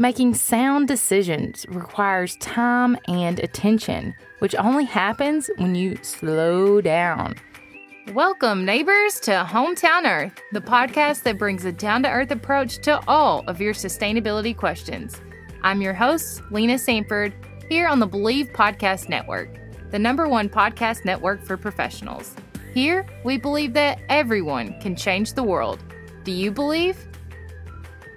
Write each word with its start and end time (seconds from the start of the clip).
Making 0.00 0.32
sound 0.32 0.88
decisions 0.88 1.66
requires 1.68 2.34
time 2.36 2.96
and 3.06 3.38
attention, 3.38 4.14
which 4.38 4.54
only 4.54 4.86
happens 4.86 5.50
when 5.58 5.74
you 5.74 5.98
slow 6.00 6.80
down. 6.80 7.34
Welcome, 8.14 8.64
neighbors, 8.64 9.20
to 9.20 9.46
Hometown 9.46 10.10
Earth, 10.10 10.40
the 10.52 10.62
podcast 10.62 11.24
that 11.24 11.36
brings 11.38 11.66
a 11.66 11.72
down 11.72 12.02
to 12.04 12.08
earth 12.08 12.30
approach 12.30 12.78
to 12.78 12.98
all 13.08 13.44
of 13.46 13.60
your 13.60 13.74
sustainability 13.74 14.56
questions. 14.56 15.20
I'm 15.62 15.82
your 15.82 15.92
host, 15.92 16.40
Lena 16.50 16.78
Sanford, 16.78 17.34
here 17.68 17.86
on 17.86 17.98
the 17.98 18.08
Bleav 18.08 18.54
Podcast 18.54 19.10
Network, 19.10 19.50
the 19.90 19.98
number 19.98 20.26
one 20.26 20.48
podcast 20.48 21.04
network 21.04 21.44
for 21.44 21.58
professionals. 21.58 22.34
Here, 22.72 23.04
we 23.22 23.36
believe 23.36 23.74
that 23.74 24.00
everyone 24.08 24.80
can 24.80 24.96
change 24.96 25.34
the 25.34 25.42
world. 25.42 25.84
Do 26.24 26.32
you 26.32 26.50
believe? 26.50 27.06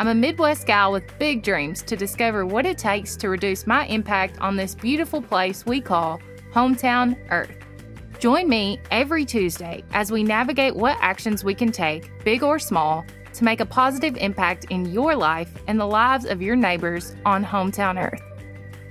I'm 0.04 0.10
a 0.10 0.16
Midwest 0.16 0.68
gal 0.68 0.92
with 0.92 1.18
big 1.18 1.44
dreams 1.44 1.82
to 1.84 1.96
discover 1.96 2.46
what 2.46 2.66
it 2.66 2.78
takes 2.78 3.16
to 3.16 3.30
reduce 3.30 3.66
my 3.66 3.86
impact 3.86 4.38
on 4.42 4.58
this 4.58 4.76
beautiful 4.76 5.22
place 5.22 5.66
we 5.66 5.80
call 5.80 6.20
Hometown 6.52 7.18
Earth. 7.32 7.56
Join 8.20 8.50
me 8.50 8.82
every 8.92 9.24
Tuesday 9.24 9.82
as 9.94 10.12
we 10.12 10.22
navigate 10.22 10.76
what 10.76 10.98
actions 11.00 11.46
we 11.46 11.56
can 11.56 11.72
take, 11.72 12.12
big 12.26 12.44
or 12.44 12.60
small, 12.60 13.06
to 13.34 13.46
make 13.46 13.62
a 13.62 13.66
positive 13.66 14.18
impact 14.18 14.66
in 14.72 14.92
your 14.92 15.16
life 15.16 15.54
and 15.68 15.80
the 15.80 15.88
lives 15.88 16.26
of 16.26 16.42
your 16.42 16.58
neighbors 16.58 17.16
on 17.26 17.42
Hometown 17.42 17.98
Earth. 17.98 18.22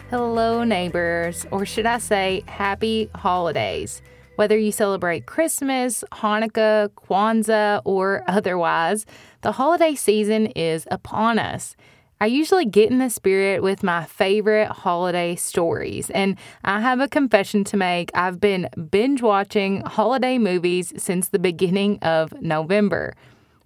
Hello, 0.09 0.65
neighbors, 0.65 1.45
or 1.51 1.67
should 1.67 1.85
I 1.85 1.99
say, 1.99 2.43
happy 2.47 3.11
holidays. 3.15 4.01
Whether 4.43 4.59
you 4.59 4.73
celebrate 4.73 5.27
Christmas, 5.27 6.03
Hanukkah, 6.11 6.89
Kwanzaa, 6.89 7.81
or 7.85 8.25
otherwise, 8.27 9.07
the 9.43 9.53
holiday 9.53 9.95
season 9.95 10.47
is 10.47 10.85
upon 10.91 11.39
us. 11.39 11.77
I 12.21 12.27
usually 12.27 12.65
get 12.65 12.91
in 12.91 12.99
the 12.99 13.09
spirit 13.09 13.63
with 13.63 13.85
my 13.85 14.05
favorite 14.05 14.67
holiday 14.67 15.37
stories, 15.37 16.11
and 16.11 16.37
I 16.65 16.81
have 16.81 16.99
a 16.99 17.07
confession 17.07 17.63
to 17.63 17.77
make. 17.77 18.11
I've 18.15 18.41
been 18.41 18.69
binge 18.91 19.23
watching 19.23 19.83
holiday 19.83 20.39
movies 20.39 20.93
since 20.97 21.29
the 21.29 21.39
beginning 21.39 22.01
of 22.03 22.33
November. 22.43 23.15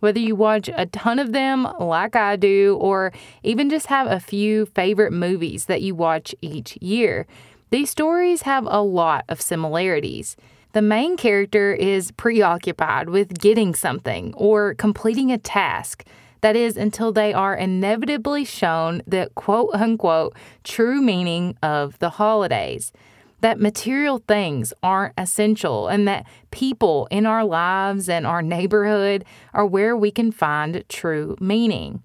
Whether 0.00 0.20
you 0.20 0.36
watch 0.36 0.68
a 0.76 0.84
ton 0.84 1.18
of 1.18 1.32
them 1.32 1.66
like 1.80 2.14
I 2.16 2.36
do, 2.36 2.76
or 2.78 3.14
even 3.42 3.70
just 3.70 3.86
have 3.86 4.08
a 4.08 4.20
few 4.20 4.66
favorite 4.66 5.14
movies 5.14 5.64
that 5.64 5.80
you 5.80 5.94
watch 5.94 6.34
each 6.42 6.76
year, 6.82 7.26
these 7.70 7.88
stories 7.88 8.42
have 8.42 8.66
a 8.68 8.82
lot 8.82 9.24
of 9.30 9.40
similarities. 9.40 10.36
The 10.76 10.82
main 10.82 11.16
character 11.16 11.72
is 11.72 12.10
preoccupied 12.10 13.08
with 13.08 13.38
getting 13.40 13.74
something 13.74 14.34
or 14.34 14.74
completing 14.74 15.32
a 15.32 15.38
task. 15.38 16.04
That 16.42 16.54
is, 16.54 16.76
until 16.76 17.12
they 17.12 17.32
are 17.32 17.56
inevitably 17.56 18.44
shown 18.44 19.00
the 19.06 19.30
quote 19.36 19.70
unquote 19.72 20.36
true 20.64 21.00
meaning 21.00 21.56
of 21.62 21.98
the 21.98 22.10
holidays. 22.10 22.92
That 23.40 23.58
material 23.58 24.22
things 24.28 24.74
aren't 24.82 25.14
essential 25.16 25.88
and 25.88 26.06
that 26.08 26.26
people 26.50 27.08
in 27.10 27.24
our 27.24 27.46
lives 27.46 28.10
and 28.10 28.26
our 28.26 28.42
neighborhood 28.42 29.24
are 29.54 29.64
where 29.64 29.96
we 29.96 30.10
can 30.10 30.30
find 30.30 30.84
true 30.90 31.38
meaning. 31.40 32.02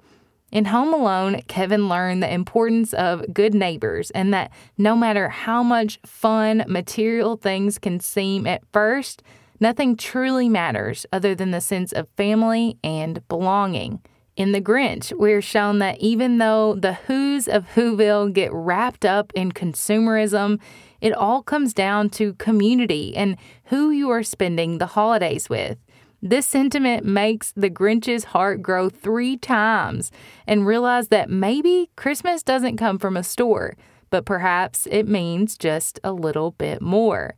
In 0.52 0.66
Home 0.66 0.94
Alone, 0.94 1.44
Kevin 1.48 1.88
learned 1.88 2.22
the 2.22 2.34
importance 2.34 2.94
of 2.94 3.34
good 3.34 3.54
neighbors 3.54 4.12
and 4.12 4.34
that 4.34 4.52
no 4.78 4.98
matter 4.98 5.30
how 5.30 5.64
much 5.64 5.98
fun 6.06 6.66
material 6.68 7.38
things 7.38 7.78
can 7.80 8.02
seem 8.02 8.46
at 8.46 8.62
first, 8.74 9.24
nothing 9.62 9.96
truly 9.96 10.50
matters 10.50 11.06
other 11.14 11.34
than 11.34 11.52
the 11.52 11.62
sense 11.62 11.94
of 11.94 12.10
family 12.18 12.78
and 12.84 13.26
belonging. 13.30 14.02
In 14.36 14.52
The 14.52 14.62
Grinch, 14.62 15.18
we're 15.18 15.42
shown 15.42 15.80
that 15.80 16.00
even 16.00 16.38
though 16.38 16.76
the 16.76 16.96
Who's 16.96 17.48
of 17.48 17.68
Whoville 17.76 18.34
get 18.34 18.52
wrapped 18.52 19.06
up 19.06 19.32
in 19.34 19.54
consumerism, 19.54 20.60
it 21.00 21.14
all 21.14 21.44
comes 21.44 21.74
down 21.74 22.10
to 22.12 22.34
community 22.34 23.16
and 23.16 23.38
who 23.66 23.90
you 23.90 24.10
are 24.10 24.24
spending 24.24 24.80
the 24.80 24.88
holidays 24.88 25.50
with. 25.50 25.78
This 26.24 26.46
sentiment 26.46 27.04
makes 27.04 27.52
the 27.54 27.70
Grinch's 27.70 28.26
heart 28.26 28.62
grow 28.62 28.90
three 28.90 29.38
times 29.38 30.12
and 30.46 30.68
realize 30.68 31.08
that 31.08 31.32
maybe 31.32 31.90
Christmas 31.96 32.44
doesn't 32.44 32.78
come 32.78 33.00
from 33.00 33.18
a 33.18 33.24
store, 33.24 33.76
but 34.12 34.24
perhaps 34.24 34.88
it 34.92 35.08
means 35.08 35.58
just 35.58 36.00
a 36.04 36.12
little 36.12 36.52
bit 36.52 36.80
more. 36.80 37.34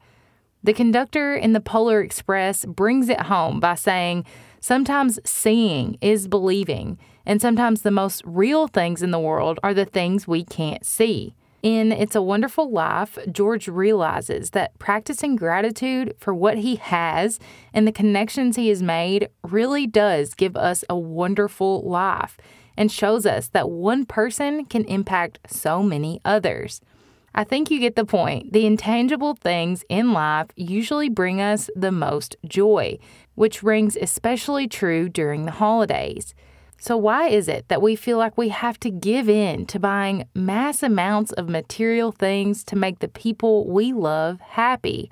The 0.63 0.73
conductor 0.73 1.33
in 1.33 1.53
the 1.53 1.61
Polar 1.61 2.01
Express 2.01 2.65
brings 2.65 3.07
it 3.07 3.21
home 3.21 3.61
by 3.61 3.75
saying, 3.75 4.25
Sometimes 4.59 5.19
seeing 5.25 5.97
is 6.01 6.27
believing, 6.27 6.97
and 7.25 7.41
sometimes 7.41 7.81
the 7.81 7.91
most 7.91 8.21
real 8.25 8.67
things 8.67 9.01
in 9.01 9.11
the 9.11 9.19
world 9.19 9.59
are 9.63 9.73
the 9.73 9.85
things 9.85 10.27
we 10.27 10.43
can't 10.43 10.85
see. 10.85 11.35
In 11.63 11.93
It's 11.93 12.13
a 12.13 12.21
Wonderful 12.21 12.69
Life, 12.69 13.17
George 13.31 13.69
realizes 13.69 14.49
that 14.49 14.77
practicing 14.79 15.37
gratitude 15.37 16.13
for 16.19 16.33
what 16.33 16.57
he 16.57 16.75
has 16.75 17.39
and 17.73 17.87
the 17.87 17.93
connections 17.93 18.57
he 18.57 18.67
has 18.67 18.83
made 18.83 19.29
really 19.43 19.87
does 19.87 20.33
give 20.33 20.57
us 20.57 20.83
a 20.89 20.97
wonderful 20.97 21.81
life 21.83 22.37
and 22.75 22.91
shows 22.91 23.25
us 23.25 23.47
that 23.47 23.69
one 23.69 24.05
person 24.05 24.65
can 24.65 24.83
impact 24.85 25.39
so 25.47 25.81
many 25.81 26.19
others. 26.25 26.81
I 27.33 27.45
think 27.45 27.71
you 27.71 27.79
get 27.79 27.95
the 27.95 28.03
point. 28.03 28.51
The 28.51 28.65
intangible 28.65 29.33
things 29.33 29.85
in 29.87 30.11
life 30.11 30.47
usually 30.57 31.07
bring 31.07 31.39
us 31.39 31.69
the 31.77 31.93
most 31.93 32.35
joy, 32.45 32.99
which 33.35 33.63
rings 33.63 33.95
especially 33.95 34.67
true 34.67 35.07
during 35.07 35.45
the 35.45 35.51
holidays. 35.51 36.35
So, 36.83 36.97
why 36.97 37.29
is 37.29 37.47
it 37.47 37.69
that 37.69 37.81
we 37.81 37.95
feel 37.95 38.17
like 38.17 38.37
we 38.37 38.49
have 38.49 38.77
to 38.81 38.89
give 38.89 39.29
in 39.29 39.65
to 39.67 39.79
buying 39.79 40.27
mass 40.35 40.83
amounts 40.83 41.31
of 41.31 41.47
material 41.47 42.11
things 42.11 42.61
to 42.65 42.75
make 42.75 42.99
the 42.99 43.07
people 43.07 43.65
we 43.69 43.93
love 43.93 44.41
happy? 44.41 45.09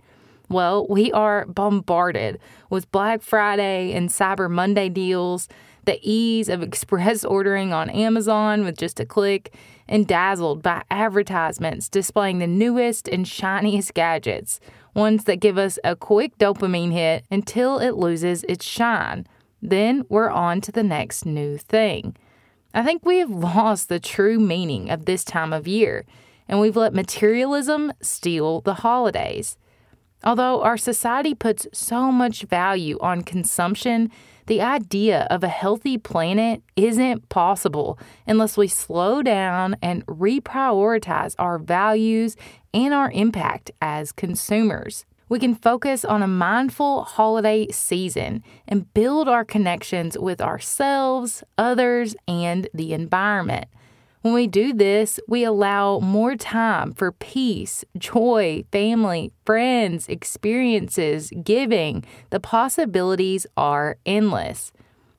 Well, 0.49 0.85
we 0.89 1.13
are 1.13 1.45
bombarded 1.45 2.41
with 2.69 2.91
Black 2.91 3.21
Friday 3.21 3.93
and 3.93 4.09
Cyber 4.09 4.51
Monday 4.51 4.89
deals, 4.89 5.47
the 5.85 5.97
ease 6.01 6.49
of 6.49 6.61
express 6.61 7.23
ordering 7.35 7.71
on 7.71 7.89
Amazon 7.89 8.65
with 8.65 8.77
just 8.77 8.99
a 8.99 9.05
click, 9.05 9.55
and 9.87 10.05
dazzled 10.05 10.61
by 10.61 10.83
advertisements 10.91 11.87
displaying 11.87 12.39
the 12.39 12.47
newest 12.47 13.07
and 13.07 13.25
shiniest 13.25 13.93
gadgets, 13.93 14.59
ones 14.93 15.23
that 15.23 15.39
give 15.39 15.57
us 15.57 15.79
a 15.85 15.95
quick 15.95 16.37
dopamine 16.37 16.91
hit 16.91 17.23
until 17.31 17.79
it 17.79 17.91
loses 17.91 18.43
its 18.49 18.65
shine. 18.65 19.25
Then 19.61 20.05
we're 20.09 20.29
on 20.29 20.61
to 20.61 20.72
the 20.72 20.83
next 20.83 21.25
new 21.25 21.57
thing. 21.57 22.16
I 22.73 22.83
think 22.83 23.05
we 23.05 23.19
have 23.19 23.29
lost 23.55 23.89
the 23.89 23.99
true 23.99 24.39
meaning 24.39 24.89
of 24.89 25.05
this 25.05 25.23
time 25.23 25.53
of 25.53 25.67
year, 25.67 26.05
and 26.47 26.59
we've 26.59 26.77
let 26.77 26.94
materialism 26.94 27.94
steal 28.01 28.61
the 28.61 28.75
holidays. 28.75 29.57
Although 30.23 30.61
our 30.61 30.77
society 30.77 31.33
puts 31.33 31.67
so 31.73 32.11
much 32.11 32.44
value 32.44 32.97
on 33.01 33.23
consumption, 33.23 34.11
the 34.47 34.61
idea 34.61 35.27
of 35.29 35.44
a 35.44 35.47
healthy 35.47 35.97
planet 35.97 36.61
isn't 36.75 37.29
possible 37.29 37.97
unless 38.28 38.57
we 38.57 38.67
slow 38.67 39.23
down 39.23 39.75
and 39.81 40.05
reprioritize 40.05 41.35
our 41.39 41.57
values 41.57 42.35
and 42.73 42.93
our 42.93 43.11
impact 43.11 43.72
as 43.81 44.11
consumers 44.11 45.05
we 45.31 45.39
can 45.39 45.55
focus 45.55 46.03
on 46.03 46.21
a 46.21 46.27
mindful 46.27 47.05
holiday 47.05 47.65
season 47.71 48.43
and 48.67 48.93
build 48.93 49.29
our 49.29 49.45
connections 49.45 50.17
with 50.17 50.41
ourselves, 50.41 51.41
others, 51.57 52.17
and 52.27 52.67
the 52.73 52.91
environment. 52.91 53.65
When 54.23 54.33
we 54.33 54.45
do 54.45 54.73
this, 54.73 55.21
we 55.29 55.45
allow 55.45 55.99
more 55.99 56.35
time 56.35 56.91
for 56.91 57.13
peace, 57.13 57.85
joy, 57.97 58.65
family, 58.73 59.31
friends, 59.45 60.09
experiences, 60.09 61.31
giving. 61.41 62.03
The 62.29 62.41
possibilities 62.41 63.47
are 63.55 63.95
endless. 64.05 64.73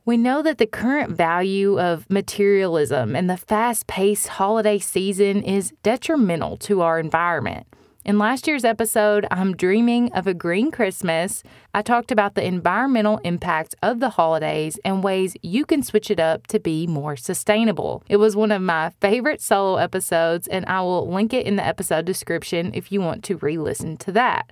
We 0.04 0.18
know 0.18 0.42
that 0.42 0.58
the 0.58 0.66
current 0.66 1.16
value 1.16 1.80
of 1.80 2.04
materialism 2.10 3.16
and 3.16 3.30
the 3.30 3.38
fast 3.38 3.86
paced 3.86 4.28
holiday 4.28 4.78
season 4.78 5.42
is 5.42 5.72
detrimental 5.82 6.58
to 6.58 6.82
our 6.82 6.98
environment. 6.98 7.66
In 8.04 8.18
last 8.18 8.48
year's 8.48 8.64
episode, 8.64 9.28
I'm 9.30 9.54
Dreaming 9.54 10.12
of 10.12 10.26
a 10.26 10.34
Green 10.34 10.72
Christmas, 10.72 11.44
I 11.72 11.82
talked 11.82 12.10
about 12.10 12.34
the 12.34 12.44
environmental 12.44 13.18
impact 13.18 13.76
of 13.80 14.00
the 14.00 14.10
holidays 14.10 14.76
and 14.84 15.04
ways 15.04 15.36
you 15.40 15.64
can 15.64 15.84
switch 15.84 16.10
it 16.10 16.18
up 16.18 16.48
to 16.48 16.58
be 16.58 16.88
more 16.88 17.14
sustainable. 17.14 18.02
It 18.08 18.16
was 18.16 18.34
one 18.34 18.50
of 18.50 18.60
my 18.60 18.90
favorite 19.00 19.40
solo 19.40 19.76
episodes, 19.76 20.48
and 20.48 20.66
I 20.66 20.80
will 20.80 21.08
link 21.08 21.32
it 21.32 21.46
in 21.46 21.54
the 21.54 21.64
episode 21.64 22.04
description 22.04 22.72
if 22.74 22.90
you 22.90 23.00
want 23.00 23.22
to 23.24 23.36
re 23.36 23.56
listen 23.56 23.96
to 23.98 24.10
that. 24.10 24.50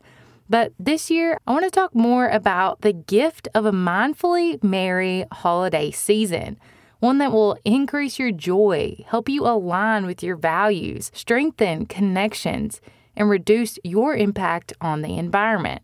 But 0.48 0.72
this 0.78 1.10
year, 1.10 1.40
I 1.44 1.50
want 1.50 1.64
to 1.64 1.72
talk 1.72 1.92
more 1.92 2.28
about 2.28 2.82
the 2.82 2.92
gift 2.92 3.48
of 3.52 3.66
a 3.66 3.72
mindfully 3.72 4.62
merry 4.62 5.24
holiday 5.32 5.90
season 5.90 6.56
one 7.00 7.16
that 7.16 7.32
will 7.32 7.56
increase 7.64 8.18
your 8.18 8.30
joy, 8.30 9.02
help 9.08 9.26
you 9.28 9.46
align 9.46 10.04
with 10.04 10.22
your 10.22 10.36
values, 10.36 11.10
strengthen 11.14 11.86
connections, 11.86 12.80
and 13.20 13.28
reduce 13.28 13.78
your 13.84 14.16
impact 14.16 14.72
on 14.80 15.02
the 15.02 15.18
environment. 15.18 15.82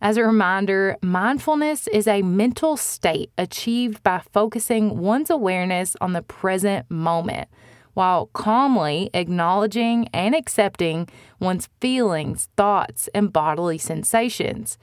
As 0.00 0.16
a 0.16 0.24
reminder, 0.24 0.96
mindfulness 1.00 1.86
is 1.86 2.08
a 2.08 2.22
mental 2.22 2.76
state 2.76 3.30
achieved 3.38 4.02
by 4.02 4.20
focusing 4.32 4.98
one's 4.98 5.30
awareness 5.30 5.94
on 6.00 6.12
the 6.12 6.22
present 6.22 6.90
moment. 6.90 7.48
while 7.94 8.30
calmly 8.32 9.10
acknowledging 9.12 10.08
and 10.14 10.34
accepting 10.34 11.08
one's 11.40 11.68
feelings, 11.80 12.48
thoughts, 12.56 13.08
and 13.14 13.32
bodily 13.32 13.78
sensations. 13.78 14.78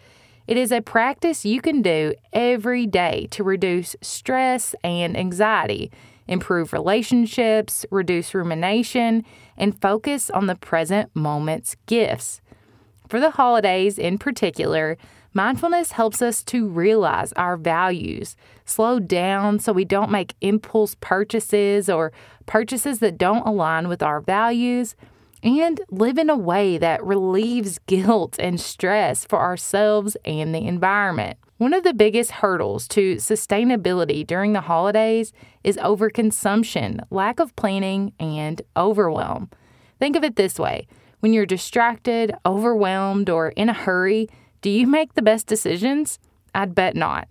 It 0.48 0.58
is 0.58 0.72
a 0.72 0.82
practice 0.82 1.46
you 1.46 1.62
can 1.62 1.82
do 1.82 2.14
every 2.34 2.88
day 2.88 3.28
to 3.32 3.44
reduce 3.44 3.96
stress 4.02 4.74
and 4.84 5.18
anxiety, 5.18 5.92
improve 6.30 6.72
relationships, 6.72 7.86
reduce 7.92 8.34
rumination, 8.34 9.26
and 9.58 9.82
focus 9.82 10.30
on 10.30 10.46
the 10.46 10.56
present 10.56 11.10
moment's 11.14 11.76
gifts. 11.88 12.40
For 13.10 13.20
the 13.20 13.32
holidays 13.32 13.98
in 13.98 14.20
particular, 14.20 14.98
mindfulness 15.34 15.94
helps 15.94 16.22
us 16.22 16.44
to 16.44 16.70
realize 16.70 17.34
our 17.34 17.58
values, 17.58 18.36
slow 18.66 19.00
down 19.00 19.60
so 19.60 19.74
we 19.74 19.86
don't 19.86 20.12
make 20.12 20.36
impulse 20.42 20.96
purchases 21.02 21.90
or 21.90 22.12
purchases 22.46 23.00
that 23.00 23.18
don't 23.18 23.48
align 23.48 23.88
with 23.88 24.04
our 24.04 24.22
values, 24.22 24.96
and 25.42 25.82
live 25.90 26.18
in 26.18 26.30
a 26.30 26.38
way 26.38 26.78
that 26.78 27.04
relieves 27.04 27.80
guilt 27.88 28.38
and 28.40 28.60
stress 28.60 29.26
for 29.26 29.40
ourselves 29.40 30.16
and 30.26 30.54
the 30.54 30.68
environment. 30.68 31.38
One 31.60 31.74
of 31.74 31.84
the 31.84 31.94
biggest 31.94 32.32
hurdles 32.32 32.88
to 32.88 33.16
sustainability 33.16 34.26
during 34.26 34.54
the 34.54 34.62
holidays 34.62 35.34
is 35.62 35.76
overconsumption, 35.76 37.02
lack 37.10 37.42
of 37.42 37.54
planning, 37.58 38.14
and 38.18 38.62
overwhelm. 38.78 39.50
Think 40.00 40.16
of 40.16 40.24
it 40.24 40.38
this 40.38 40.58
way 40.58 40.88
when 41.20 41.34
you're 41.34 41.46
distracted, 41.46 42.34
overwhelmed, 42.46 43.30
or 43.30 43.50
in 43.50 43.68
a 43.68 43.74
hurry, 43.74 44.30
do 44.62 44.70
you 44.70 44.88
make 44.88 45.16
the 45.16 45.22
best 45.22 45.48
decisions? 45.48 46.18
I'd 46.56 46.74
bet 46.74 46.96
not. 46.96 47.28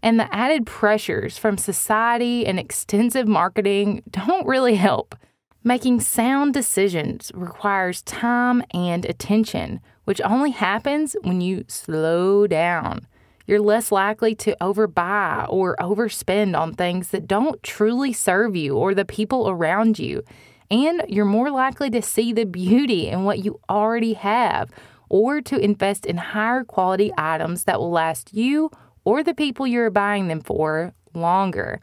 And 0.00 0.20
the 0.20 0.32
added 0.32 0.64
pressures 0.64 1.36
from 1.36 1.58
society 1.58 2.46
and 2.46 2.60
extensive 2.60 3.26
marketing 3.26 4.04
don't 4.08 4.46
really 4.46 4.76
help. 4.76 5.16
Making 5.64 5.98
sound 5.98 6.54
decisions 6.54 7.32
requires 7.34 8.02
time 8.02 8.62
and 8.72 9.04
attention, 9.04 9.80
which 10.04 10.20
only 10.20 10.52
happens 10.52 11.16
when 11.24 11.40
you 11.40 11.64
slow 11.66 12.46
down. 12.46 13.08
You're 13.46 13.60
less 13.60 13.92
likely 13.92 14.34
to 14.36 14.56
overbuy 14.60 15.46
or 15.48 15.76
overspend 15.80 16.58
on 16.58 16.74
things 16.74 17.08
that 17.08 17.26
don't 17.26 17.62
truly 17.62 18.12
serve 18.12 18.56
you 18.56 18.76
or 18.76 18.94
the 18.94 19.04
people 19.04 19.48
around 19.48 19.98
you 19.98 20.22
and 20.70 21.02
you're 21.08 21.24
more 21.24 21.50
likely 21.50 21.90
to 21.90 22.02
see 22.02 22.32
the 22.32 22.44
beauty 22.44 23.08
in 23.08 23.24
what 23.24 23.44
you 23.44 23.60
already 23.68 24.14
have 24.14 24.70
or 25.08 25.40
to 25.40 25.58
invest 25.58 26.04
in 26.06 26.16
higher 26.16 26.64
quality 26.64 27.12
items 27.16 27.64
that 27.64 27.78
will 27.78 27.90
last 27.90 28.34
you 28.34 28.70
or 29.04 29.22
the 29.22 29.34
people 29.34 29.66
you're 29.66 29.90
buying 29.90 30.28
them 30.28 30.40
for 30.40 30.92
longer. 31.14 31.80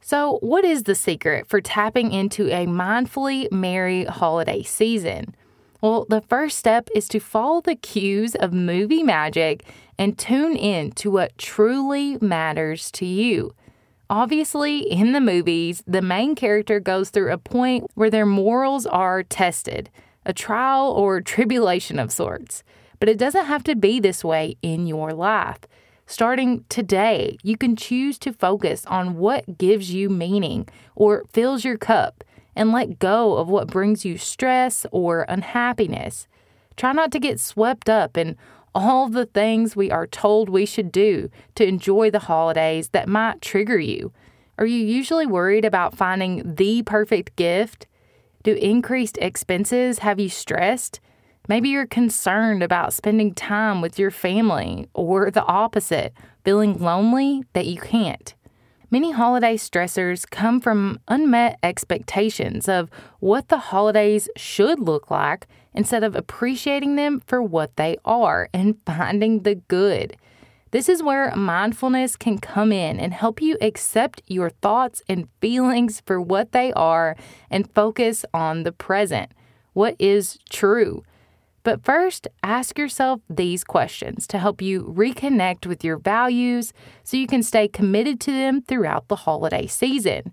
So, 0.00 0.38
what 0.40 0.64
is 0.64 0.84
the 0.84 0.94
secret 0.94 1.48
for 1.48 1.60
tapping 1.60 2.10
into 2.10 2.48
a 2.48 2.66
mindfully 2.66 3.50
merry 3.52 4.04
holiday 4.04 4.62
season? 4.62 5.36
Well, 5.82 6.06
the 6.08 6.20
first 6.20 6.58
step 6.58 6.88
is 6.94 7.08
to 7.08 7.18
follow 7.18 7.60
the 7.60 7.74
cues 7.74 8.36
of 8.36 8.52
movie 8.52 9.02
magic 9.02 9.64
and 9.98 10.16
tune 10.16 10.54
in 10.54 10.92
to 10.92 11.10
what 11.10 11.36
truly 11.36 12.18
matters 12.20 12.88
to 12.92 13.04
you. 13.04 13.56
Obviously, 14.08 14.78
in 14.78 15.10
the 15.10 15.20
movies, 15.20 15.82
the 15.84 16.00
main 16.00 16.36
character 16.36 16.78
goes 16.78 17.10
through 17.10 17.32
a 17.32 17.38
point 17.38 17.90
where 17.94 18.10
their 18.10 18.26
morals 18.26 18.86
are 18.86 19.24
tested, 19.24 19.90
a 20.24 20.32
trial 20.32 20.92
or 20.92 21.20
tribulation 21.20 21.98
of 21.98 22.12
sorts. 22.12 22.62
But 23.00 23.08
it 23.08 23.18
doesn't 23.18 23.46
have 23.46 23.64
to 23.64 23.74
be 23.74 23.98
this 23.98 24.22
way 24.22 24.56
in 24.62 24.86
your 24.86 25.12
life. 25.12 25.58
Starting 26.06 26.64
today, 26.68 27.38
you 27.42 27.56
can 27.56 27.74
choose 27.74 28.20
to 28.20 28.32
focus 28.32 28.86
on 28.86 29.16
what 29.16 29.58
gives 29.58 29.92
you 29.92 30.08
meaning 30.08 30.68
or 30.94 31.24
fills 31.32 31.64
your 31.64 31.76
cup 31.76 32.22
and 32.54 32.72
let 32.72 32.98
go 32.98 33.36
of 33.36 33.48
what 33.48 33.68
brings 33.68 34.04
you 34.04 34.18
stress 34.18 34.86
or 34.92 35.24
unhappiness. 35.28 36.28
Try 36.76 36.92
not 36.92 37.12
to 37.12 37.18
get 37.18 37.40
swept 37.40 37.88
up 37.88 38.16
in 38.16 38.36
all 38.74 39.08
the 39.08 39.26
things 39.26 39.76
we 39.76 39.90
are 39.90 40.06
told 40.06 40.48
we 40.48 40.66
should 40.66 40.90
do 40.90 41.30
to 41.54 41.66
enjoy 41.66 42.10
the 42.10 42.20
holidays 42.20 42.88
that 42.90 43.08
might 43.08 43.42
trigger 43.42 43.78
you? 43.78 44.12
Are 44.58 44.66
you 44.66 44.84
usually 44.84 45.26
worried 45.26 45.64
about 45.64 45.96
finding 45.96 46.54
the 46.54 46.82
perfect 46.82 47.36
gift? 47.36 47.86
Do 48.42 48.54
increased 48.54 49.18
expenses 49.18 50.00
have 50.00 50.18
you 50.18 50.28
stressed? 50.28 51.00
Maybe 51.48 51.70
you're 51.70 51.86
concerned 51.86 52.62
about 52.62 52.92
spending 52.92 53.34
time 53.34 53.80
with 53.80 53.98
your 53.98 54.10
family, 54.10 54.88
or 54.94 55.30
the 55.30 55.44
opposite, 55.44 56.12
feeling 56.44 56.78
lonely 56.78 57.42
that 57.52 57.66
you 57.66 57.80
can't. 57.80 58.34
Many 58.92 59.12
holiday 59.12 59.56
stressors 59.56 60.28
come 60.28 60.60
from 60.60 61.00
unmet 61.08 61.58
expectations 61.62 62.68
of 62.68 62.90
what 63.20 63.48
the 63.48 63.56
holidays 63.56 64.28
should 64.36 64.78
look 64.78 65.10
like 65.10 65.46
instead 65.72 66.04
of 66.04 66.14
appreciating 66.14 66.96
them 66.96 67.22
for 67.26 67.42
what 67.42 67.76
they 67.76 67.96
are 68.04 68.50
and 68.52 68.76
finding 68.86 69.44
the 69.44 69.54
good. 69.54 70.14
This 70.72 70.90
is 70.90 71.02
where 71.02 71.34
mindfulness 71.34 72.16
can 72.16 72.36
come 72.36 72.70
in 72.70 73.00
and 73.00 73.14
help 73.14 73.40
you 73.40 73.56
accept 73.62 74.20
your 74.26 74.50
thoughts 74.50 75.02
and 75.08 75.26
feelings 75.40 76.02
for 76.04 76.20
what 76.20 76.52
they 76.52 76.70
are 76.74 77.16
and 77.50 77.72
focus 77.72 78.26
on 78.34 78.64
the 78.64 78.72
present. 78.72 79.32
What 79.72 79.96
is 79.98 80.38
true? 80.50 81.02
But 81.64 81.84
first, 81.84 82.26
ask 82.42 82.76
yourself 82.76 83.20
these 83.30 83.62
questions 83.62 84.26
to 84.28 84.38
help 84.38 84.60
you 84.60 84.82
reconnect 84.82 85.64
with 85.64 85.84
your 85.84 85.98
values 85.98 86.72
so 87.04 87.16
you 87.16 87.26
can 87.28 87.42
stay 87.42 87.68
committed 87.68 88.20
to 88.20 88.32
them 88.32 88.62
throughout 88.62 89.08
the 89.08 89.16
holiday 89.16 89.66
season. 89.66 90.32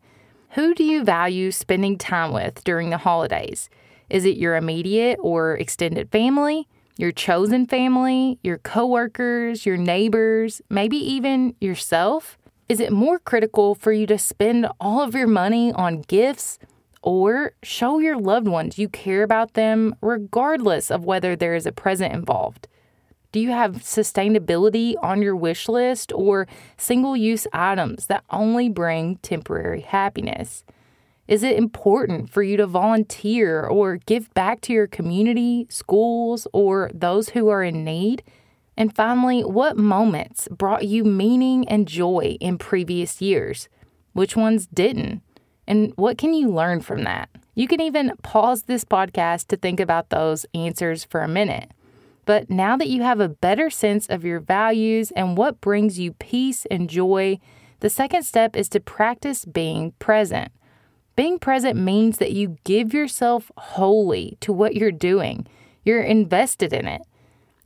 Who 0.52 0.74
do 0.74 0.84
you 0.84 1.04
value 1.04 1.52
spending 1.52 1.98
time 1.98 2.34
with 2.34 2.64
during 2.64 2.90
the 2.90 2.98
holidays? 2.98 3.70
Is 4.10 4.26
it 4.26 4.38
your 4.38 4.56
immediate 4.56 5.20
or 5.22 5.56
extended 5.56 6.12
family, 6.12 6.68
your 6.98 7.12
chosen 7.12 7.68
family, 7.68 8.40
your 8.44 8.58
coworkers, 8.58 9.68
your 9.68 9.78
neighbors, 9.78 10.64
maybe 10.70 10.98
even 10.98 11.54
yourself? 11.62 12.40
Is 12.68 12.80
it 12.80 12.92
more 12.92 13.20
critical 13.20 13.76
for 13.76 13.92
you 13.92 14.08
to 14.08 14.18
spend 14.18 14.68
all 14.80 15.02
of 15.02 15.14
your 15.14 15.28
money 15.28 15.72
on 15.74 16.02
gifts 16.02 16.58
or 17.02 17.54
show 17.64 18.00
your 18.00 18.18
loved 18.18 18.48
ones 18.48 18.78
you 18.78 18.90
care 18.90 19.24
about 19.24 19.54
them 19.54 19.96
regardless 20.02 20.92
of 20.92 21.06
whether 21.06 21.36
there 21.36 21.56
is 21.56 21.66
a 21.66 21.72
present 21.72 22.14
involved. 22.14 22.68
Do 23.32 23.40
you 23.40 23.52
have 23.52 23.84
sustainability 23.84 24.96
on 25.04 25.22
your 25.22 25.36
wish 25.36 25.70
list 25.70 26.12
or 26.14 26.48
single 26.78 27.16
use 27.16 27.46
items 27.54 28.08
that 28.08 28.24
only 28.32 28.70
bring 28.70 29.18
temporary 29.18 29.82
happiness? 29.82 30.64
Is 31.28 31.44
it 31.44 31.58
important 31.58 32.32
for 32.32 32.42
you 32.42 32.58
to 32.58 32.66
volunteer 32.66 33.64
or 33.64 33.98
give 33.98 34.34
back 34.34 34.62
to 34.62 34.74
your 34.74 34.88
community, 34.88 35.68
schools, 35.70 36.48
or 36.54 36.90
those 36.92 37.30
who 37.30 37.50
are 37.50 37.64
in 37.64 37.84
need? 37.84 38.24
And 38.76 38.96
finally, 38.96 39.42
what 39.42 39.78
moments 39.78 40.48
brought 40.50 40.88
you 40.88 41.04
meaning 41.04 41.70
and 41.70 41.88
joy 41.88 42.38
in 42.40 42.58
previous 42.58 43.22
years? 43.22 43.70
Which 44.14 44.36
ones 44.36 44.66
didn't? 44.66 45.22
And 45.70 45.94
what 45.98 46.18
can 46.18 46.34
you 46.34 46.50
learn 46.50 46.82
from 46.82 47.04
that? 47.04 47.30
You 47.54 47.68
can 47.68 47.80
even 47.80 48.14
pause 48.24 48.64
this 48.64 48.84
podcast 48.84 49.48
to 49.50 49.56
think 49.56 49.80
about 49.80 50.10
those 50.10 50.48
answers 50.56 51.04
for 51.04 51.22
a 51.22 51.28
minute. 51.28 51.70
But 52.26 52.50
now 52.50 52.76
that 52.78 52.90
you 52.90 53.04
have 53.04 53.20
a 53.20 53.30
better 53.30 53.70
sense 53.70 54.08
of 54.08 54.26
your 54.26 54.40
values 54.40 55.12
and 55.12 55.38
what 55.38 55.62
brings 55.62 56.00
you 56.00 56.14
peace 56.14 56.66
and 56.72 56.90
joy, 56.90 57.40
the 57.82 57.90
second 57.90 58.24
step 58.24 58.56
is 58.56 58.68
to 58.70 58.80
practice 58.80 59.46
being 59.46 59.92
present. 60.00 60.52
Being 61.16 61.38
present 61.38 61.78
means 61.78 62.18
that 62.18 62.32
you 62.32 62.58
give 62.64 62.92
yourself 62.92 63.52
wholly 63.56 64.38
to 64.42 64.52
what 64.52 64.76
you're 64.76 64.92
doing, 64.92 65.46
you're 65.86 66.02
invested 66.02 66.74
in 66.74 66.88
it. 66.88 67.02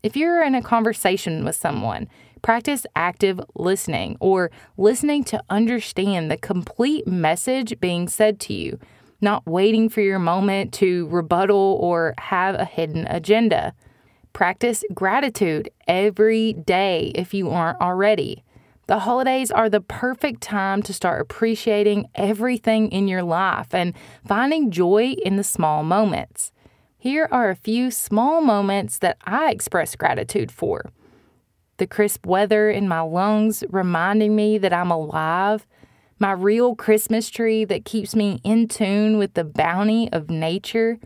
If 0.01 0.17
you're 0.17 0.43
in 0.43 0.55
a 0.55 0.61
conversation 0.61 1.45
with 1.45 1.55
someone, 1.55 2.09
practice 2.43 2.85
active 2.95 3.41
listening 3.55 4.17
or 4.19 4.51
listening 4.77 5.23
to 5.23 5.41
understand 5.49 6.29
the 6.29 6.37
complete 6.37 7.07
message 7.07 7.79
being 7.79 8.07
said 8.07 8.39
to 8.41 8.53
you, 8.53 8.77
not 9.21 9.47
waiting 9.47 9.89
for 9.89 10.01
your 10.01 10.19
moment 10.19 10.73
to 10.73 11.07
rebuttal 11.07 11.79
or 11.81 12.13
have 12.19 12.53
a 12.53 12.65
hidden 12.65 13.07
agenda. 13.07 13.73
Practice 14.33 14.83
gratitude 14.93 15.69
every 15.87 16.53
day 16.53 17.11
if 17.15 17.33
you 17.33 17.49
aren't 17.49 17.79
already. 17.81 18.43
The 18.87 18.99
holidays 18.99 19.49
are 19.49 19.69
the 19.69 19.79
perfect 19.79 20.41
time 20.41 20.83
to 20.83 20.93
start 20.93 21.21
appreciating 21.21 22.09
everything 22.13 22.91
in 22.91 23.07
your 23.07 23.23
life 23.23 23.73
and 23.73 23.93
finding 24.27 24.69
joy 24.69 25.15
in 25.23 25.37
the 25.37 25.43
small 25.43 25.83
moments. 25.83 26.51
Here 26.97 27.29
are 27.31 27.49
a 27.49 27.55
few 27.55 27.89
small 27.89 28.41
moments 28.41 28.99
that 28.99 29.17
I 29.23 29.51
express 29.51 29.95
gratitude 29.95 30.51
for 30.51 30.91
the 31.83 31.87
crisp 31.87 32.25
weather 32.25 32.69
in 32.69 32.87
my 32.87 33.01
lungs 33.01 33.61
reminding 33.69 34.33
me 34.33 34.57
that 34.57 34.71
I'm 34.71 34.89
alive, 34.89 35.67
my 36.17 36.31
real 36.31 36.77
Christmas 36.77 37.29
tree 37.29 37.65
that 37.65 37.83
keeps 37.83 38.15
me 38.15 38.39
in 38.41 38.69
tune 38.69 39.17
with 39.17 39.33
the 39.33 39.43
bounty 39.43 40.09
of 40.13 40.29
nature, 40.29 40.97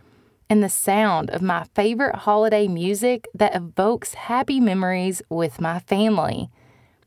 and 0.52 0.62
the 0.64 0.70
sound 0.70 1.32
of 1.32 1.42
my 1.42 1.64
favorite 1.74 2.16
holiday 2.18 2.68
music 2.68 3.28
that 3.34 3.56
evokes 3.56 4.14
happy 4.14 4.60
memories 4.60 5.24
with 5.30 5.60
my 5.60 5.80
family. 5.80 6.52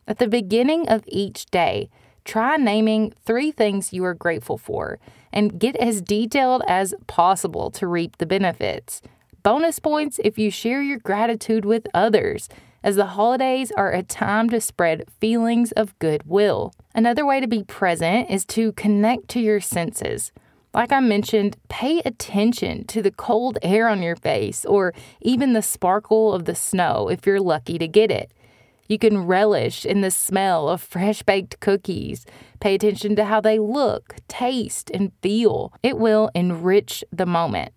At 0.08 0.18
the 0.18 0.26
beginning 0.26 0.88
of 0.88 1.04
each 1.06 1.46
day, 1.46 1.90
try 2.24 2.56
naming 2.56 3.12
three 3.24 3.52
things 3.52 3.92
you 3.92 4.04
are 4.04 4.14
grateful 4.14 4.58
for 4.58 4.98
and 5.32 5.60
get 5.60 5.76
as 5.76 6.02
detailed 6.02 6.64
as 6.66 6.92
possible 7.06 7.70
to 7.70 7.86
reap 7.86 8.18
the 8.18 8.26
benefits. 8.26 9.00
Bonus 9.44 9.78
points 9.78 10.18
if 10.24 10.40
you 10.40 10.50
share 10.50 10.82
your 10.82 10.98
gratitude 10.98 11.64
with 11.64 11.86
others, 11.94 12.48
as 12.82 12.96
the 12.96 13.06
holidays 13.06 13.70
are 13.76 13.92
a 13.92 14.02
time 14.02 14.48
to 14.50 14.60
spread 14.60 15.04
feelings 15.20 15.72
of 15.72 15.98
goodwill. 15.98 16.72
Another 16.94 17.26
way 17.26 17.40
to 17.40 17.46
be 17.46 17.62
present 17.64 18.30
is 18.30 18.44
to 18.46 18.72
connect 18.72 19.28
to 19.28 19.40
your 19.40 19.60
senses. 19.60 20.32
Like 20.72 20.92
I 20.92 21.00
mentioned, 21.00 21.56
pay 21.68 22.00
attention 22.04 22.86
to 22.86 23.02
the 23.02 23.10
cold 23.10 23.58
air 23.62 23.88
on 23.88 24.02
your 24.02 24.16
face 24.16 24.64
or 24.64 24.94
even 25.20 25.52
the 25.52 25.62
sparkle 25.62 26.32
of 26.32 26.44
the 26.44 26.54
snow 26.54 27.08
if 27.08 27.26
you're 27.26 27.40
lucky 27.40 27.76
to 27.78 27.88
get 27.88 28.10
it. 28.10 28.32
You 28.86 28.98
can 28.98 29.26
relish 29.26 29.86
in 29.86 30.00
the 30.00 30.10
smell 30.10 30.68
of 30.68 30.80
fresh 30.80 31.22
baked 31.22 31.60
cookies. 31.60 32.26
Pay 32.60 32.74
attention 32.74 33.14
to 33.16 33.24
how 33.24 33.40
they 33.40 33.58
look, 33.58 34.16
taste, 34.26 34.90
and 34.92 35.12
feel. 35.22 35.72
It 35.82 35.96
will 35.98 36.30
enrich 36.34 37.04
the 37.12 37.26
moment. 37.26 37.72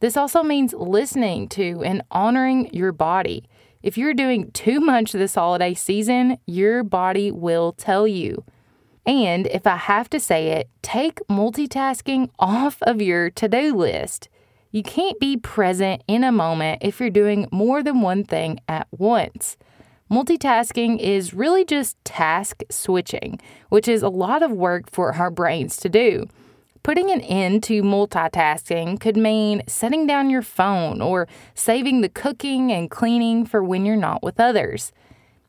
This 0.00 0.16
also 0.16 0.42
means 0.42 0.74
listening 0.74 1.48
to 1.50 1.82
and 1.84 2.02
honoring 2.10 2.72
your 2.74 2.92
body. 2.92 3.44
If 3.82 3.96
you're 3.96 4.14
doing 4.14 4.50
too 4.50 4.78
much 4.78 5.12
this 5.12 5.36
holiday 5.36 5.72
season, 5.72 6.36
your 6.44 6.84
body 6.84 7.30
will 7.30 7.72
tell 7.72 8.06
you. 8.06 8.44
And 9.06 9.46
if 9.46 9.66
I 9.66 9.76
have 9.76 10.10
to 10.10 10.20
say 10.20 10.48
it, 10.48 10.68
take 10.82 11.20
multitasking 11.30 12.28
off 12.38 12.82
of 12.82 13.00
your 13.00 13.30
to 13.30 13.48
do 13.48 13.74
list. 13.74 14.28
You 14.70 14.82
can't 14.82 15.18
be 15.18 15.38
present 15.38 16.02
in 16.06 16.24
a 16.24 16.30
moment 16.30 16.82
if 16.82 17.00
you're 17.00 17.08
doing 17.08 17.48
more 17.50 17.82
than 17.82 18.02
one 18.02 18.22
thing 18.22 18.60
at 18.68 18.86
once. 18.90 19.56
Multitasking 20.10 20.98
is 20.98 21.32
really 21.32 21.64
just 21.64 21.96
task 22.04 22.62
switching, 22.68 23.40
which 23.70 23.88
is 23.88 24.02
a 24.02 24.08
lot 24.10 24.42
of 24.42 24.50
work 24.50 24.90
for 24.90 25.14
our 25.14 25.30
brains 25.30 25.78
to 25.78 25.88
do. 25.88 26.28
Putting 26.82 27.10
an 27.10 27.20
end 27.20 27.62
to 27.64 27.82
multitasking 27.82 28.98
could 29.00 29.16
mean 29.16 29.62
setting 29.66 30.06
down 30.06 30.30
your 30.30 30.42
phone 30.42 31.02
or 31.02 31.28
saving 31.54 32.00
the 32.00 32.08
cooking 32.08 32.72
and 32.72 32.90
cleaning 32.90 33.44
for 33.44 33.62
when 33.62 33.84
you're 33.84 33.96
not 33.96 34.22
with 34.22 34.40
others. 34.40 34.92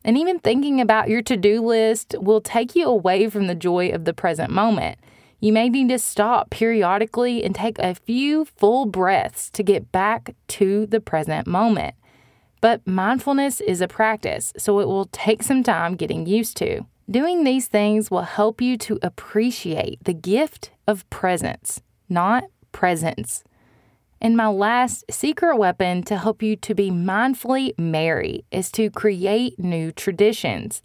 And 0.04 0.18
even 0.18 0.38
thinking 0.40 0.80
about 0.80 1.08
your 1.08 1.22
to 1.22 1.36
do 1.36 1.62
list 1.62 2.14
will 2.20 2.40
take 2.40 2.76
you 2.76 2.86
away 2.86 3.30
from 3.30 3.46
the 3.46 3.54
joy 3.54 3.90
of 3.90 4.04
the 4.04 4.12
present 4.12 4.50
moment. 4.50 4.98
You 5.40 5.52
may 5.52 5.70
need 5.70 5.88
to 5.88 5.98
stop 5.98 6.50
periodically 6.50 7.42
and 7.42 7.54
take 7.54 7.78
a 7.78 7.94
few 7.94 8.44
full 8.44 8.86
breaths 8.86 9.48
to 9.50 9.62
get 9.62 9.90
back 9.90 10.34
to 10.48 10.86
the 10.86 11.00
present 11.00 11.46
moment. 11.46 11.94
But 12.60 12.86
mindfulness 12.86 13.60
is 13.60 13.80
a 13.80 13.88
practice, 13.88 14.52
so 14.56 14.78
it 14.80 14.86
will 14.86 15.06
take 15.06 15.42
some 15.42 15.62
time 15.62 15.96
getting 15.96 16.26
used 16.26 16.56
to. 16.58 16.86
Doing 17.12 17.44
these 17.44 17.68
things 17.68 18.10
will 18.10 18.22
help 18.22 18.62
you 18.62 18.78
to 18.78 18.98
appreciate 19.02 20.02
the 20.02 20.14
gift 20.14 20.70
of 20.86 21.08
presence, 21.10 21.82
not 22.08 22.44
presence. 22.72 23.44
And 24.18 24.34
my 24.34 24.46
last 24.46 25.04
secret 25.10 25.58
weapon 25.58 26.04
to 26.04 26.16
help 26.16 26.42
you 26.42 26.56
to 26.56 26.74
be 26.74 26.90
mindfully 26.90 27.78
merry 27.78 28.46
is 28.50 28.72
to 28.72 28.88
create 28.88 29.58
new 29.58 29.92
traditions. 29.92 30.80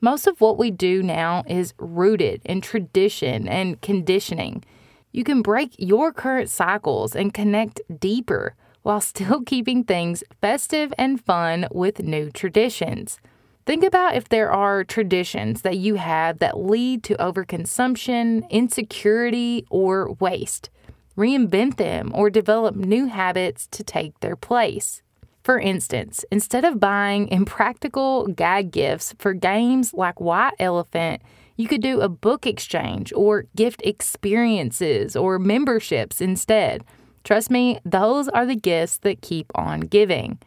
Most 0.00 0.26
of 0.26 0.40
what 0.40 0.58
we 0.58 0.72
do 0.72 1.00
now 1.00 1.44
is 1.46 1.74
rooted 1.78 2.42
in 2.44 2.60
tradition 2.60 3.46
and 3.46 3.80
conditioning. 3.80 4.64
You 5.12 5.22
can 5.22 5.42
break 5.42 5.76
your 5.78 6.12
current 6.12 6.50
cycles 6.50 7.14
and 7.14 7.32
connect 7.32 7.80
deeper 8.00 8.56
while 8.82 9.00
still 9.00 9.42
keeping 9.46 9.84
things 9.84 10.24
festive 10.40 10.92
and 10.98 11.24
fun 11.24 11.68
with 11.70 12.02
new 12.02 12.32
traditions. 12.32 13.20
Think 13.68 13.84
about 13.84 14.16
if 14.16 14.30
there 14.30 14.50
are 14.50 14.82
traditions 14.82 15.60
that 15.60 15.76
you 15.76 15.96
have 15.96 16.38
that 16.38 16.58
lead 16.58 17.02
to 17.02 17.14
overconsumption, 17.16 18.48
insecurity, 18.48 19.66
or 19.68 20.14
waste 20.14 20.70
reinvent 21.18 21.76
them, 21.76 22.10
or 22.14 22.30
develop 22.30 22.76
new 22.76 23.06
habits 23.06 23.66
to 23.66 23.84
take 23.84 24.18
their 24.20 24.36
place. 24.36 25.02
For 25.44 25.60
instance, 25.60 26.24
instead 26.30 26.64
of 26.64 26.80
buying 26.80 27.28
impractical 27.28 28.28
gag 28.28 28.70
gifts 28.70 29.14
for 29.18 29.34
games 29.34 29.92
like 29.92 30.18
White 30.18 30.54
Elephant, 30.58 31.20
you 31.56 31.68
could 31.68 31.82
do 31.82 32.00
a 32.00 32.08
book 32.08 32.46
exchange 32.46 33.12
or 33.14 33.44
gift 33.54 33.82
experiences 33.84 35.14
or 35.14 35.38
memberships 35.38 36.22
instead. 36.22 36.84
Trust 37.22 37.50
me, 37.50 37.80
those 37.84 38.28
are 38.28 38.46
the 38.46 38.56
gifts 38.56 38.96
that 38.98 39.20
keep 39.20 39.52
on 39.54 39.80
giving. 39.80 40.38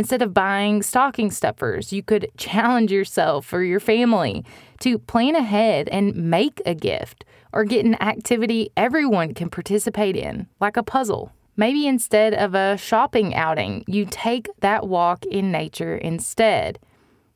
Instead 0.00 0.22
of 0.22 0.32
buying 0.32 0.82
stocking 0.82 1.30
stuffers, 1.30 1.92
you 1.92 2.02
could 2.02 2.26
challenge 2.38 2.90
yourself 2.90 3.52
or 3.52 3.62
your 3.62 3.78
family 3.78 4.42
to 4.78 4.98
plan 4.98 5.36
ahead 5.36 5.90
and 5.90 6.16
make 6.16 6.62
a 6.64 6.74
gift 6.74 7.22
or 7.52 7.64
get 7.64 7.84
an 7.84 8.00
activity 8.00 8.70
everyone 8.78 9.34
can 9.34 9.50
participate 9.50 10.16
in, 10.16 10.46
like 10.58 10.78
a 10.78 10.82
puzzle. 10.82 11.32
Maybe 11.54 11.86
instead 11.86 12.32
of 12.32 12.54
a 12.54 12.78
shopping 12.78 13.34
outing, 13.34 13.84
you 13.86 14.06
take 14.06 14.48
that 14.60 14.88
walk 14.88 15.26
in 15.26 15.52
nature 15.52 15.98
instead. 15.98 16.78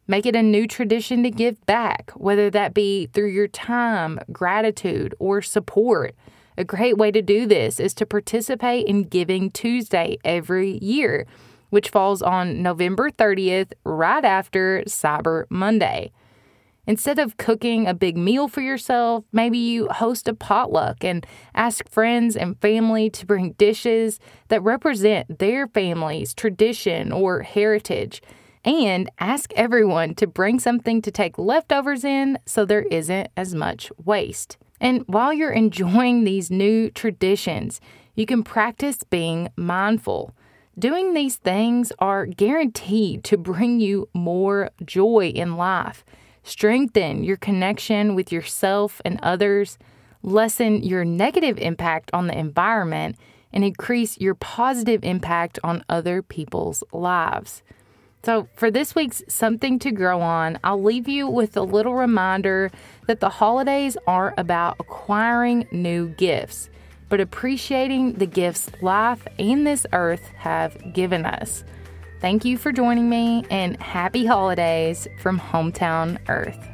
Make 0.07 0.25
it 0.25 0.35
a 0.35 0.43
new 0.43 0.67
tradition 0.67 1.23
to 1.23 1.31
give 1.31 1.67
back, 1.67 2.13
whether 2.13 2.49
that 2.49 2.73
be 2.73 3.09
through 3.09 3.29
your 3.29 3.49
time, 3.49 4.19
gratitude, 4.33 5.15
or 5.19 5.43
support. 5.43 6.15
A 6.57 6.65
great 6.65 6.97
way 6.97 7.11
to 7.11 7.21
do 7.21 7.45
this 7.45 7.79
is 7.79 7.93
to 7.93 8.07
participate 8.07 8.87
in 8.87 9.03
Giving 9.03 9.51
Tuesday 9.51 10.17
every 10.25 10.79
year, 10.79 11.27
which 11.75 11.89
falls 11.89 12.23
on 12.23 12.63
November 12.63 13.11
30th, 13.11 13.73
right 13.83 14.25
after 14.25 14.85
Cyber 14.87 15.43
Monday. 15.51 16.13
Instead 16.87 17.19
of 17.19 17.37
cooking 17.37 17.89
a 17.89 17.93
big 17.93 18.17
meal 18.17 18.47
for 18.47 18.61
yourself, 18.61 19.25
maybe 19.33 19.59
you 19.59 19.89
host 19.89 20.29
a 20.29 20.35
potluck 20.35 21.03
and 21.03 21.27
ask 21.53 21.91
friends 21.91 22.37
and 22.37 22.61
family 22.61 23.11
to 23.11 23.27
bring 23.27 23.55
dishes 23.55 24.21
that 24.51 24.63
represent 24.63 25.41
their 25.41 25.67
family's 25.67 26.33
tradition 26.33 27.11
or 27.11 27.43
heritage. 27.43 28.23
And 28.65 29.11
ask 29.19 29.53
everyone 29.55 30.15
to 30.15 30.29
bring 30.29 30.61
something 30.61 31.03
to 31.03 31.11
take 31.11 31.39
leftovers 31.39 32.05
in 32.05 32.39
so 32.47 32.65
there 32.65 32.83
isn't 32.83 33.31
as 33.37 33.53
much 33.53 33.91
waste. 34.05 34.59
And 34.81 35.03
while 35.09 35.33
you're 35.33 35.51
enjoying 35.51 36.23
these 36.23 36.53
new 36.53 36.89
traditions, 36.91 37.81
you 38.15 38.27
can 38.27 38.45
practice 38.45 39.03
being 39.03 39.49
mindful. 39.57 40.37
Doing 40.77 41.15
these 41.15 41.37
things 41.37 41.93
are 42.01 42.27
guaranteed 42.27 43.23
to 43.25 43.37
bring 43.37 43.79
you 43.79 44.09
more 44.13 44.71
joy 44.85 45.29
in 45.29 45.57
life. 45.57 46.05
Strengthen 46.43 47.23
your 47.23 47.37
connection 47.37 48.17
with 48.17 48.33
yourself 48.33 49.01
and 49.05 49.21
others, 49.23 49.79
lessen 50.23 50.83
your 50.83 51.05
negative 51.05 51.59
impact 51.59 52.11
on 52.13 52.27
the 52.27 52.37
environment, 52.37 53.17
and 53.53 53.63
increase 53.63 54.19
your 54.19 54.35
positive 54.35 55.05
impact 55.05 55.61
on 55.63 55.85
other 55.89 56.23
people's 56.23 56.83
lives. 56.93 57.63
So, 58.25 58.49
for 58.57 58.69
this 58.71 58.97
week's 58.97 59.23
Something 59.29 59.79
to 59.81 59.93
Grow 59.93 60.21
On, 60.21 60.59
I'll 60.65 60.83
leave 60.83 61.07
you 61.07 61.29
with 61.29 61.57
a 61.57 61.63
little 61.63 61.95
reminder 61.95 62.71
that 63.07 63.21
the 63.21 63.29
holidays 63.29 63.97
aren't 64.09 64.39
about 64.39 64.77
acquiring 64.81 65.69
new 65.71 66.09
gifts, 66.09 66.69
but 67.15 67.21
appreciating 67.21 68.15
the 68.15 68.27
gifts 68.27 68.69
life 68.83 69.25
and 69.39 69.65
this 69.65 69.87
earth 69.93 70.27
have 70.37 70.77
given 70.93 71.25
us. 71.25 71.63
Thank 72.21 72.45
you 72.45 72.59
for 72.59 72.73
joining 72.73 73.09
me 73.09 73.45
and 73.53 73.81
happy 73.81 74.27
holidays 74.27 75.07
from 75.21 75.39
Hometown 75.39 76.19
Earth. 76.29 76.74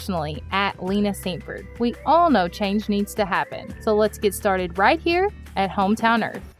at 0.51 0.83
Lena 0.83 1.11
Saintford. 1.11 1.67
We 1.79 1.95
all 2.05 2.29
know 2.29 2.47
change 2.47 2.89
needs 2.89 3.13
to 3.15 3.25
happen. 3.25 3.73
So 3.81 3.95
let's 3.95 4.17
get 4.17 4.33
started 4.33 4.77
right 4.77 4.99
here 4.99 5.29
at 5.55 5.69
Hometown 5.69 6.27
Earth. 6.27 6.55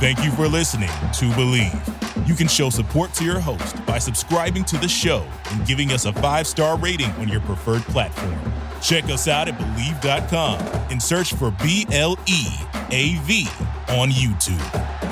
Thank 0.00 0.24
you 0.24 0.30
for 0.32 0.46
listening 0.46 0.88
to 0.88 1.24
Bleav. 1.34 2.28
You 2.28 2.34
can 2.34 2.46
show 2.46 2.70
support 2.70 3.12
to 3.14 3.24
your 3.24 3.40
host 3.40 3.84
by 3.84 3.98
subscribing 3.98 4.64
to 4.66 4.76
the 4.76 4.86
show 4.86 5.26
and 5.50 5.66
giving 5.66 5.90
us 5.90 6.04
a 6.04 6.12
five 6.12 6.46
star 6.46 6.76
rating 6.78 7.10
on 7.12 7.26
your 7.26 7.40
preferred 7.40 7.82
platform. 7.82 8.38
Check 8.80 9.04
us 9.04 9.26
out 9.26 9.48
at 9.48 9.58
Bleav.com 9.58 10.60
and 10.90 11.02
search 11.02 11.34
for 11.34 11.50
B 11.50 11.86
L 11.90 12.16
E 12.26 12.46
A 12.90 13.16
V 13.22 13.48
on 13.88 14.10
YouTube. 14.10 15.07